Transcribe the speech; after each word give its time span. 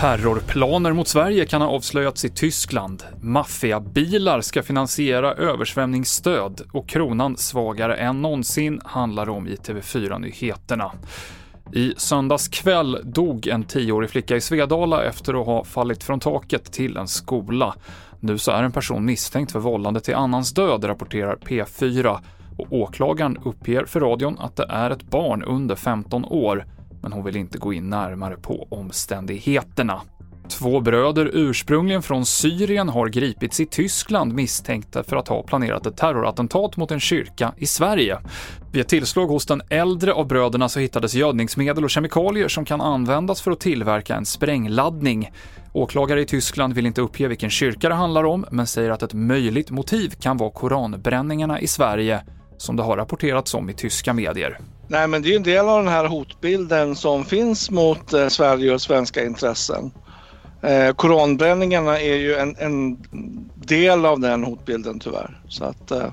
Terrorplaner 0.00 0.92
mot 0.92 1.08
Sverige 1.08 1.46
kan 1.46 1.60
ha 1.60 1.68
avslöjats 1.68 2.24
i 2.24 2.28
Tyskland. 2.28 3.02
Maffiabilar 3.20 4.40
ska 4.40 4.62
finansiera 4.62 5.34
översvämningsstöd 5.34 6.62
och 6.72 6.88
kronan 6.88 7.36
svagare 7.36 7.96
än 7.96 8.22
någonsin 8.22 8.80
handlar 8.84 9.28
om 9.28 9.48
i 9.48 9.54
TV4-nyheterna. 9.54 10.92
I 11.72 11.94
söndags 11.96 12.48
kväll 12.48 13.00
dog 13.04 13.46
en 13.46 13.64
tioårig 13.64 14.10
flicka 14.10 14.36
i 14.36 14.40
Svedala 14.40 15.04
efter 15.04 15.40
att 15.40 15.46
ha 15.46 15.64
fallit 15.64 16.04
från 16.04 16.20
taket 16.20 16.72
till 16.72 16.96
en 16.96 17.08
skola. 17.08 17.74
Nu 18.20 18.38
så 18.38 18.50
är 18.50 18.62
en 18.62 18.72
person 18.72 19.04
misstänkt 19.04 19.52
för 19.52 19.60
vållande 19.60 20.00
till 20.00 20.14
annans 20.14 20.52
död, 20.52 20.84
rapporterar 20.84 21.36
P4 21.36 22.18
och 22.58 22.72
åklagaren 22.72 23.38
uppger 23.44 23.84
för 23.84 24.00
radion 24.00 24.38
att 24.38 24.56
det 24.56 24.66
är 24.68 24.90
ett 24.90 25.10
barn 25.10 25.42
under 25.42 25.76
15 25.76 26.24
år 26.24 26.64
men 27.02 27.12
hon 27.12 27.24
vill 27.24 27.36
inte 27.36 27.58
gå 27.58 27.72
in 27.72 27.90
närmare 27.90 28.36
på 28.36 28.68
omständigheterna. 28.70 30.00
Två 30.48 30.80
bröder 30.80 31.30
ursprungligen 31.32 32.02
från 32.02 32.26
Syrien 32.26 32.88
har 32.88 33.08
gripits 33.08 33.60
i 33.60 33.66
Tyskland 33.66 34.34
misstänkta 34.34 35.02
för 35.02 35.16
att 35.16 35.28
ha 35.28 35.42
planerat 35.42 35.86
ett 35.86 35.96
terrorattentat 35.96 36.76
mot 36.76 36.90
en 36.90 37.00
kyrka 37.00 37.52
i 37.56 37.66
Sverige. 37.66 38.18
Vid 38.72 38.80
ett 38.80 38.88
tillslag 38.88 39.26
hos 39.26 39.46
den 39.46 39.62
äldre 39.70 40.12
av 40.12 40.26
bröderna 40.26 40.68
så 40.68 40.80
hittades 40.80 41.14
gödningsmedel 41.14 41.84
och 41.84 41.90
kemikalier 41.90 42.48
som 42.48 42.64
kan 42.64 42.80
användas 42.80 43.40
för 43.40 43.50
att 43.50 43.60
tillverka 43.60 44.14
en 44.14 44.26
sprängladdning. 44.26 45.30
Åklagare 45.72 46.20
i 46.20 46.26
Tyskland 46.26 46.74
vill 46.74 46.86
inte 46.86 47.00
uppge 47.00 47.28
vilken 47.28 47.50
kyrka 47.50 47.88
det 47.88 47.94
handlar 47.94 48.24
om, 48.24 48.46
men 48.50 48.66
säger 48.66 48.90
att 48.90 49.02
ett 49.02 49.14
möjligt 49.14 49.70
motiv 49.70 50.08
kan 50.20 50.36
vara 50.36 50.50
koranbränningarna 50.50 51.60
i 51.60 51.66
Sverige, 51.66 52.22
som 52.58 52.76
det 52.76 52.82
har 52.82 52.96
rapporterats 52.96 53.54
om 53.54 53.70
i 53.70 53.74
tyska 53.74 54.12
medier. 54.12 54.58
Nej, 54.88 55.08
men 55.08 55.22
det 55.22 55.32
är 55.32 55.36
en 55.36 55.42
del 55.42 55.68
av 55.68 55.84
den 55.84 55.92
här 55.92 56.04
hotbilden 56.04 56.96
som 56.96 57.24
finns 57.24 57.70
mot 57.70 58.12
eh, 58.12 58.28
Sverige 58.28 58.74
och 58.74 58.82
svenska 58.82 59.24
intressen. 59.24 59.90
Eh, 60.62 60.94
koranbränningarna 60.94 62.00
är 62.00 62.14
ju 62.14 62.34
en, 62.34 62.56
en, 62.58 62.98
del 63.54 64.06
av 64.06 64.20
den 64.20 64.44
hotbilden 64.44 65.00
tyvärr. 65.00 65.40
Så 65.48 65.64
att, 65.64 65.90
eh, 65.90 66.06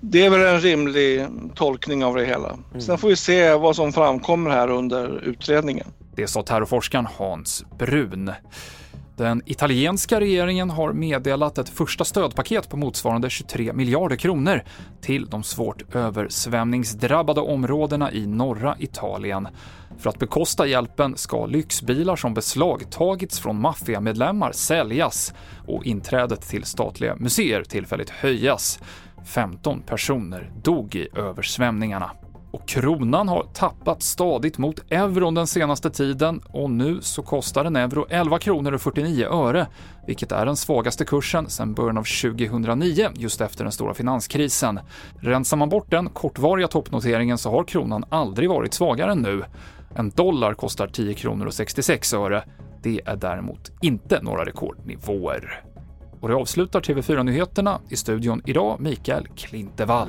det 0.00 0.26
är 0.26 0.30
väl 0.30 0.54
en 0.54 0.60
rimlig 0.60 1.26
tolkning 1.54 2.04
av 2.04 2.14
det 2.16 2.24
hela. 2.24 2.48
Mm. 2.48 2.80
Sen 2.80 2.98
får 2.98 3.08
vi 3.08 3.16
se 3.16 3.54
vad 3.54 3.76
som 3.76 3.92
framkommer 3.92 4.50
här 4.50 4.70
under 4.70 5.24
utredningen. 5.24 5.86
Det 6.14 6.26
sa 6.26 6.42
terrorforskaren 6.42 7.06
Hans 7.16 7.64
Brun. 7.78 8.32
Den 9.16 9.42
italienska 9.46 10.20
regeringen 10.20 10.70
har 10.70 10.92
meddelat 10.92 11.58
ett 11.58 11.68
första 11.68 12.04
stödpaket 12.04 12.68
på 12.68 12.76
motsvarande 12.76 13.30
23 13.30 13.72
miljarder 13.72 14.16
kronor 14.16 14.62
till 15.00 15.26
de 15.26 15.42
svårt 15.42 15.94
översvämningsdrabbade 15.94 17.40
områdena 17.40 18.12
i 18.12 18.26
norra 18.26 18.76
Italien. 18.78 19.48
För 19.98 20.10
att 20.10 20.18
bekosta 20.18 20.66
hjälpen 20.66 21.16
ska 21.16 21.46
lyxbilar 21.46 22.16
som 22.16 22.34
beslagtagits 22.34 23.40
från 23.40 23.60
maffiamedlemmar 23.60 24.52
säljas 24.52 25.34
och 25.66 25.86
inträdet 25.86 26.48
till 26.48 26.64
statliga 26.64 27.16
museer 27.16 27.62
tillfälligt 27.62 28.10
höjas. 28.10 28.80
15 29.26 29.82
personer 29.82 30.50
dog 30.62 30.94
i 30.94 31.08
översvämningarna. 31.14 32.10
Och 32.56 32.68
kronan 32.68 33.28
har 33.28 33.42
tappat 33.54 34.02
stadigt 34.02 34.58
mot 34.58 34.80
euron 34.92 35.34
den 35.34 35.46
senaste 35.46 35.90
tiden 35.90 36.40
och 36.48 36.70
nu 36.70 36.98
så 37.00 37.22
kostar 37.22 37.64
en 37.64 37.76
euro 37.76 38.06
11 38.08 38.38
kronor 38.38 38.72
och 38.72 38.80
49 38.80 39.26
öre, 39.26 39.66
vilket 40.06 40.32
är 40.32 40.46
den 40.46 40.56
svagaste 40.56 41.04
kursen 41.04 41.50
sedan 41.50 41.74
början 41.74 41.98
av 41.98 42.04
2009, 42.22 43.08
just 43.14 43.40
efter 43.40 43.64
den 43.64 43.72
stora 43.72 43.94
finanskrisen. 43.94 44.80
Rensar 45.20 45.56
man 45.56 45.68
bort 45.68 45.90
den 45.90 46.08
kortvariga 46.08 46.68
toppnoteringen 46.68 47.38
så 47.38 47.50
har 47.50 47.64
kronan 47.64 48.04
aldrig 48.08 48.48
varit 48.48 48.74
svagare 48.74 49.12
än 49.12 49.22
nu. 49.22 49.44
En 49.94 50.10
dollar 50.10 50.54
kostar 50.54 50.86
10 50.86 51.14
kronor 51.14 51.46
och 51.46 51.54
66 51.54 52.14
öre. 52.14 52.44
Det 52.82 53.00
är 53.04 53.16
däremot 53.16 53.72
inte 53.80 54.22
några 54.22 54.44
rekordnivåer. 54.44 55.62
Och 56.20 56.28
det 56.28 56.34
avslutar 56.34 56.80
TV4-nyheterna. 56.80 57.80
I 57.88 57.96
studion 57.96 58.42
idag 58.44 58.80
Mikael 58.80 59.26
Klintevall. 59.36 60.08